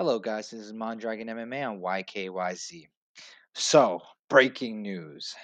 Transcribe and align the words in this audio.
Hello, 0.00 0.18
guys. 0.18 0.48
This 0.48 0.60
is 0.60 0.72
Mondragon 0.72 1.26
MMA 1.26 1.68
on 1.68 1.80
YKYZ. 1.80 2.86
So, 3.54 4.00
breaking 4.30 4.80
news 4.80 5.34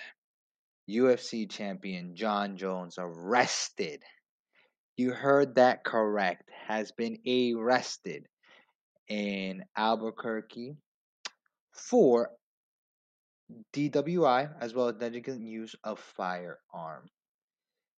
UFC 0.89 1.47
champion 1.47 2.17
Jon 2.17 2.57
Jones 2.57 2.95
arrested. 2.97 4.03
You 4.97 5.11
heard 5.11 5.57
that 5.57 5.85
correct. 5.85 6.49
Has 6.69 6.91
been 6.91 7.19
arrested 7.27 8.25
in 9.09 9.63
Albuquerque 9.77 10.79
for 11.75 12.31
DWI 13.75 14.55
as 14.59 14.73
well 14.73 14.89
as 14.89 14.95
negligent 14.99 15.43
use 15.43 15.77
of 15.85 15.99
firearm. 15.99 17.11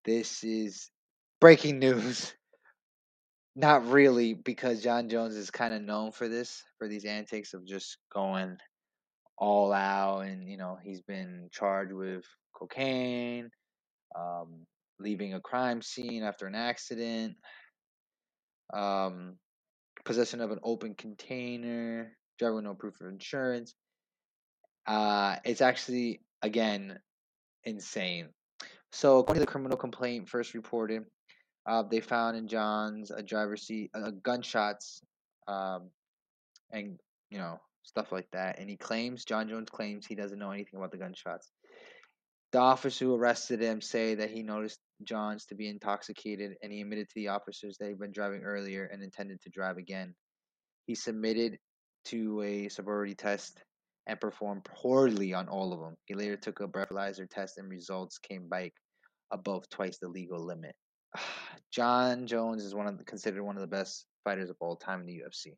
This 0.05 0.43
is 0.43 0.89
breaking 1.39 1.77
news. 1.87 2.33
Not 3.59 3.87
really, 3.87 4.35
because 4.35 4.83
Jon 4.83 5.09
Jones 5.09 5.35
is 5.35 5.49
kind 5.49 5.73
of 5.73 5.81
known 5.81 6.11
for 6.11 6.27
this, 6.29 6.63
for 6.77 6.87
these 6.87 7.05
antics 7.05 7.55
of 7.55 7.65
just 7.65 7.97
going 8.13 8.57
all 9.35 9.73
out, 9.73 10.19
and 10.27 10.47
you 10.47 10.57
know 10.57 10.77
he's 10.83 11.01
been 11.01 11.49
charged 11.51 11.91
with 11.91 12.23
cocaine, 12.53 13.49
um, 14.15 14.67
leaving 14.99 15.33
a 15.33 15.41
crime 15.41 15.81
scene 15.81 16.21
after 16.21 16.45
an 16.45 16.53
accident, 16.53 17.35
um, 18.75 19.39
possession 20.05 20.39
of 20.39 20.51
an 20.51 20.59
open 20.61 20.93
container, 20.93 22.15
driving 22.37 22.57
with 22.57 22.65
no 22.65 22.75
proof 22.75 23.01
of 23.01 23.07
insurance. 23.07 23.73
Uh, 24.85 25.37
it's 25.43 25.61
actually 25.61 26.21
again 26.43 26.99
insane. 27.63 28.29
So, 28.91 29.17
according 29.17 29.41
to 29.41 29.45
the 29.47 29.51
criminal 29.51 29.77
complaint 29.79 30.29
first 30.29 30.53
reported, 30.53 31.05
uh, 31.67 31.83
they 31.83 31.99
found 31.99 32.37
in 32.37 32.47
John's 32.47 33.11
a 33.11 33.21
driver's 33.21 33.63
seat 33.63 33.91
uh, 33.93 34.11
gunshots, 34.23 35.01
um, 35.47 35.89
and 36.71 36.97
you 37.29 37.37
know 37.37 37.59
stuff 37.83 38.11
like 38.11 38.27
that. 38.31 38.59
And 38.59 38.69
he 38.69 38.77
claims 38.77 39.25
Jon 39.25 39.49
Jones 39.49 39.69
claims 39.69 40.05
he 40.05 40.15
doesn't 40.15 40.39
know 40.39 40.51
anything 40.51 40.77
about 40.77 40.91
the 40.91 40.97
gunshots. 40.97 41.51
The 42.53 42.59
officer 42.59 43.05
who 43.05 43.15
arrested 43.15 43.61
him 43.61 43.81
say 43.81 44.15
that 44.15 44.31
he 44.31 44.41
noticed 44.41 44.79
Jones 45.03 45.45
to 45.47 45.55
be 45.55 45.67
intoxicated, 45.67 46.55
and 46.63 46.71
he 46.71 46.81
admitted 46.81 47.07
to 47.09 47.15
the 47.15 47.27
officers 47.27 47.77
that 47.77 47.89
he'd 47.89 47.99
been 47.99 48.13
driving 48.13 48.43
earlier 48.43 48.85
and 48.85 49.03
intended 49.03 49.41
to 49.41 49.49
drive 49.49 49.77
again. 49.77 50.15
He 50.85 50.95
submitted 50.95 51.57
to 52.05 52.41
a 52.41 52.69
sobriety 52.69 53.15
test 53.15 53.61
and 54.07 54.19
performed 54.21 54.63
poorly 54.63 55.33
on 55.33 55.49
all 55.49 55.73
of 55.73 55.81
them. 55.81 55.97
He 56.05 56.13
later 56.13 56.37
took 56.37 56.61
a 56.61 56.67
breathalyzer 56.67 57.29
test, 57.29 57.57
and 57.57 57.69
results 57.69 58.17
came 58.17 58.47
back 58.47 58.71
above 59.31 59.67
twice 59.69 59.97
the 59.97 60.07
legal 60.07 60.39
limit. 60.39 60.75
Jon 61.71 62.27
Jones 62.27 62.63
is 62.63 62.73
one 62.73 62.87
of 62.87 62.97
the, 62.97 63.03
considered 63.03 63.43
one 63.43 63.55
of 63.55 63.61
the 63.61 63.67
best 63.67 64.05
fighters 64.23 64.49
of 64.49 64.57
all 64.59 64.75
time 64.75 65.01
in 65.01 65.05
the 65.05 65.21
UFC. 65.21 65.53